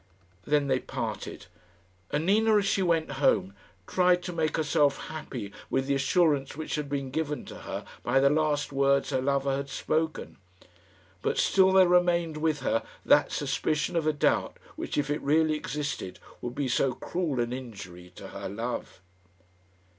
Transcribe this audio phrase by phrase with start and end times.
[0.47, 1.45] Then they parted;
[2.09, 3.53] and Nina, as she went home,
[3.85, 8.19] tried to make herself happy with the assurance which had been given to her by
[8.19, 10.37] the last words her lover had spoken;
[11.21, 15.53] but still there remained with her that suspicion of a doubt which, if it really
[15.53, 19.01] existed, would be so cruel an injury to her love.